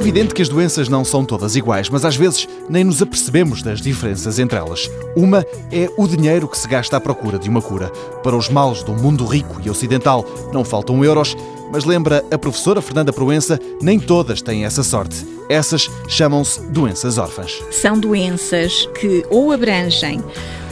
evidente 0.00 0.34
que 0.34 0.40
as 0.40 0.48
doenças 0.48 0.88
não 0.88 1.04
são 1.04 1.26
todas 1.26 1.56
iguais, 1.56 1.90
mas 1.90 2.06
às 2.06 2.16
vezes 2.16 2.48
nem 2.70 2.82
nos 2.82 3.02
apercebemos 3.02 3.62
das 3.62 3.82
diferenças 3.82 4.38
entre 4.38 4.56
elas. 4.56 4.90
Uma 5.14 5.44
é 5.70 5.90
o 5.94 6.08
dinheiro 6.08 6.48
que 6.48 6.56
se 6.56 6.66
gasta 6.66 6.96
à 6.96 7.00
procura 7.00 7.38
de 7.38 7.50
uma 7.50 7.60
cura. 7.60 7.90
Para 8.22 8.34
os 8.34 8.48
males 8.48 8.82
do 8.82 8.94
mundo 8.94 9.26
rico 9.26 9.60
e 9.62 9.68
ocidental 9.68 10.24
não 10.54 10.64
faltam 10.64 11.04
euros, 11.04 11.36
mas 11.70 11.84
lembra 11.84 12.24
a 12.30 12.38
professora 12.38 12.80
Fernanda 12.80 13.12
Proença, 13.12 13.60
nem 13.82 14.00
todas 14.00 14.40
têm 14.40 14.64
essa 14.64 14.82
sorte. 14.82 15.26
Essas 15.50 15.90
chamam-se 16.08 16.62
doenças 16.62 17.18
órfãs. 17.18 17.62
São 17.70 17.98
doenças 17.98 18.88
que 18.98 19.26
ou 19.28 19.52
abrangem 19.52 20.24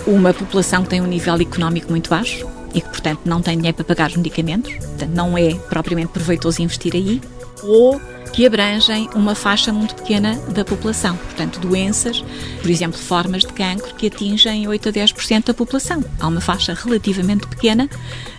uma 0.06 0.32
população 0.32 0.84
que 0.84 0.88
tem 0.88 1.02
um 1.02 1.06
nível 1.06 1.34
económico 1.34 1.90
muito 1.90 2.08
baixo 2.08 2.46
e 2.72 2.80
que, 2.80 2.88
portanto, 2.88 3.20
não 3.26 3.42
tem 3.42 3.58
dinheiro 3.58 3.76
para 3.76 3.84
pagar 3.84 4.08
os 4.08 4.16
medicamentos, 4.16 4.72
portanto, 4.72 5.10
não 5.12 5.36
é 5.36 5.54
propriamente 5.68 6.12
proveitoso 6.12 6.62
investir 6.62 6.94
aí, 6.94 7.20
ou 7.62 8.00
que 8.32 8.46
abrangem 8.46 9.08
uma 9.14 9.34
faixa 9.34 9.72
muito 9.72 9.94
pequena 9.94 10.36
da 10.48 10.64
população. 10.64 11.16
Portanto, 11.16 11.58
doenças, 11.60 12.24
por 12.60 12.70
exemplo, 12.70 12.98
formas 12.98 13.42
de 13.42 13.52
cancro 13.52 13.94
que 13.94 14.06
atingem 14.06 14.68
8 14.68 14.88
a 14.88 14.92
10% 14.92 15.46
da 15.46 15.54
população. 15.54 16.04
Há 16.20 16.28
uma 16.28 16.40
faixa 16.40 16.74
relativamente 16.74 17.46
pequena 17.46 17.88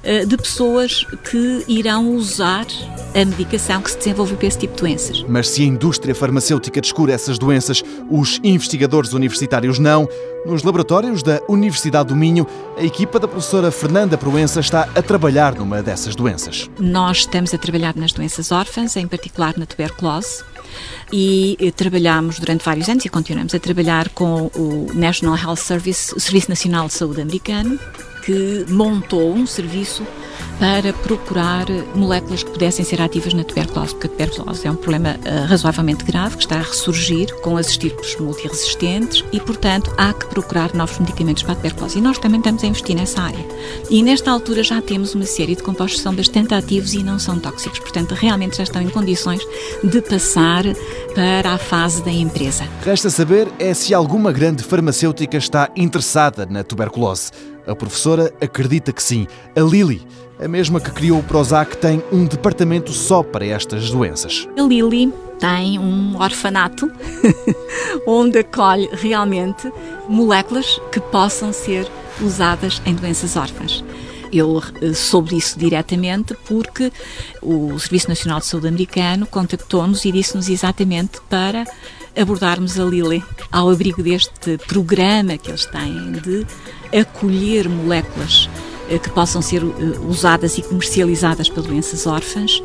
eh, 0.03 0.25
de 0.25 0.37
pessoas 0.37 1.05
que 1.29 1.63
irão 1.67 2.15
usar 2.15 2.65
a 3.13 3.25
medicação 3.25 3.81
que 3.81 3.91
se 3.91 3.97
desenvolve 3.97 4.35
para 4.35 4.47
esse 4.47 4.59
tipo 4.59 4.75
de 4.75 4.81
doenças. 4.81 5.25
Mas 5.27 5.49
se 5.49 5.63
a 5.63 5.65
indústria 5.65 6.15
farmacêutica 6.15 6.79
descura 6.79 7.13
essas 7.13 7.37
doenças, 7.37 7.83
os 8.09 8.39
investigadores 8.43 9.13
universitários 9.13 9.79
não. 9.79 10.07
Nos 10.45 10.63
laboratórios 10.63 11.21
da 11.21 11.41
Universidade 11.49 12.09
do 12.09 12.15
Minho, 12.15 12.47
a 12.77 12.83
equipa 12.83 13.19
da 13.19 13.27
professora 13.27 13.71
Fernanda 13.71 14.17
Proença 14.17 14.61
está 14.61 14.87
a 14.95 15.01
trabalhar 15.01 15.53
numa 15.55 15.83
dessas 15.83 16.15
doenças. 16.15 16.69
Nós 16.79 17.17
estamos 17.17 17.53
a 17.53 17.57
trabalhar 17.57 17.93
nas 17.95 18.13
doenças 18.13 18.49
órfãs, 18.49 18.95
em 18.95 19.05
particular 19.09 19.57
na 19.57 19.65
tuberculose 19.65 20.43
e 21.11 21.57
eh, 21.59 21.71
trabalhamos 21.71 22.39
durante 22.39 22.63
vários 22.63 22.87
anos 22.87 23.05
e 23.05 23.09
continuamos 23.09 23.53
a 23.55 23.59
trabalhar 23.59 24.09
com 24.09 24.51
o 24.55 24.87
National 24.93 25.37
Health 25.37 25.57
Service, 25.57 26.15
o 26.15 26.19
Serviço 26.19 26.49
Nacional 26.49 26.87
de 26.87 26.93
Saúde 26.93 27.21
americano, 27.21 27.79
que 28.23 28.65
montou 28.69 29.33
um 29.33 29.45
serviço 29.45 30.03
para 30.59 30.91
procurar 30.91 31.65
moléculas 31.95 32.43
que 32.43 32.51
pudessem 32.51 32.83
ser 32.83 33.01
ativas 33.01 33.33
na 33.33 33.43
tuberculose, 33.43 33.93
porque 33.93 34.07
a 34.07 34.09
tuberculose 34.09 34.67
é 34.67 34.71
um 34.71 34.75
problema 34.75 35.15
uh, 35.15 35.45
razoavelmente 35.47 36.03
grave 36.03 36.35
que 36.35 36.43
está 36.43 36.57
a 36.57 36.61
ressurgir 36.61 37.33
com 37.41 37.55
as 37.55 37.69
estirpes 37.69 38.17
multiresistentes 38.19 39.23
e, 39.31 39.39
portanto, 39.39 39.93
há 39.97 40.11
que 40.13 40.27
procurar 40.27 40.73
novos 40.73 40.99
medicamentos 40.99 41.43
para 41.43 41.53
a 41.53 41.55
tuberculose. 41.55 41.97
E 41.97 42.01
nós 42.01 42.17
também 42.19 42.39
estamos 42.39 42.63
a 42.63 42.67
investir 42.67 42.95
nessa 42.95 43.21
área. 43.21 43.45
E 43.89 44.03
nesta 44.03 44.29
altura 44.29 44.61
já 44.61 44.81
temos 44.81 45.15
uma 45.15 45.25
série 45.25 45.55
de 45.55 45.63
compostos 45.63 45.99
que 45.99 46.03
são 46.03 46.13
bastante 46.13 46.53
ativos 46.53 46.93
e 46.93 47.03
não 47.03 47.17
são 47.17 47.39
tóxicos, 47.39 47.79
portanto, 47.79 48.13
realmente 48.13 48.57
já 48.57 48.63
estão 48.63 48.81
em 48.81 48.89
condições 48.89 49.41
de 49.81 50.01
passar 50.01 50.63
para 51.15 51.53
a 51.53 51.57
fase 51.57 52.03
da 52.03 52.11
empresa. 52.11 52.67
Resta 52.83 53.09
saber 53.09 53.47
é 53.57 53.73
se 53.73 53.93
alguma 53.93 54.31
grande 54.31 54.63
farmacêutica 54.63 55.37
está 55.37 55.69
interessada 55.75 56.45
na 56.45 56.63
tuberculose. 56.63 57.31
A 57.69 57.75
professora 57.75 58.33
acredita 58.41 58.91
que 58.91 59.03
sim. 59.03 59.27
A 59.55 59.59
Lili, 59.59 60.01
a 60.43 60.47
mesma 60.47 60.81
que 60.81 60.89
criou 60.89 61.19
o 61.19 61.23
Prozac, 61.23 61.77
tem 61.77 62.01
um 62.11 62.25
departamento 62.25 62.91
só 62.91 63.21
para 63.21 63.45
estas 63.45 63.91
doenças. 63.91 64.47
A 64.57 64.61
Lili 64.63 65.13
tem 65.39 65.77
um 65.77 66.19
orfanato 66.19 66.91
onde 68.07 68.39
acolhe 68.39 68.89
realmente 68.91 69.71
moléculas 70.07 70.81
que 70.91 70.99
possam 70.99 71.53
ser 71.53 71.87
usadas 72.19 72.81
em 72.87 72.95
doenças 72.95 73.35
órfãs. 73.35 73.83
Eu 74.31 74.61
eh, 74.81 74.93
soube 74.93 75.37
isso 75.37 75.57
diretamente 75.57 76.35
porque 76.45 76.91
o 77.41 77.77
Serviço 77.79 78.09
Nacional 78.09 78.39
de 78.39 78.45
Saúde 78.45 78.67
americano 78.67 79.25
contactou-nos 79.25 80.05
e 80.05 80.11
disse-nos 80.11 80.49
exatamente 80.49 81.19
para 81.29 81.65
abordarmos 82.15 82.79
a 82.79 82.83
Lili 82.83 83.23
ao 83.51 83.69
abrigo 83.69 84.03
deste 84.03 84.57
programa 84.67 85.37
que 85.37 85.49
eles 85.49 85.65
têm 85.65 86.11
de 86.11 86.45
acolher 86.97 87.69
moléculas 87.69 88.49
eh, 88.89 88.97
que 88.97 89.09
possam 89.09 89.41
ser 89.41 89.61
eh, 89.63 89.99
usadas 90.07 90.57
e 90.57 90.61
comercializadas 90.61 91.49
para 91.49 91.63
doenças 91.63 92.07
órfãs 92.07 92.61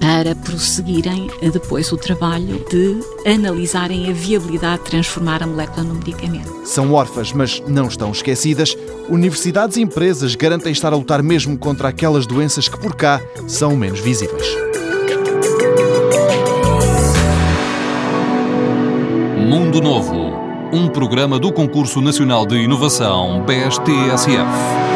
para 0.00 0.34
prosseguirem 0.34 1.28
depois 1.52 1.90
o 1.92 1.96
trabalho 1.96 2.64
de 2.70 3.00
analisarem 3.30 4.08
a 4.10 4.12
viabilidade 4.12 4.84
de 4.84 4.90
transformar 4.90 5.42
a 5.42 5.46
molécula 5.46 5.84
no 5.84 5.94
medicamento. 5.94 6.62
São 6.64 6.92
órfãs, 6.92 7.32
mas 7.32 7.62
não 7.66 7.86
estão 7.86 8.10
esquecidas. 8.10 8.76
Universidades 9.08 9.76
e 9.76 9.82
empresas 9.82 10.34
garantem 10.34 10.72
estar 10.72 10.92
a 10.92 10.96
lutar 10.96 11.22
mesmo 11.22 11.56
contra 11.58 11.88
aquelas 11.88 12.26
doenças 12.26 12.68
que 12.68 12.78
por 12.78 12.94
cá 12.94 13.20
são 13.46 13.76
menos 13.76 14.00
visíveis. 14.00 14.46
Mundo 19.48 19.80
Novo, 19.80 20.32
um 20.72 20.88
programa 20.88 21.38
do 21.38 21.52
Concurso 21.52 22.00
Nacional 22.00 22.46
de 22.46 22.56
Inovação 22.56 23.44
BSTSF. 23.44 24.95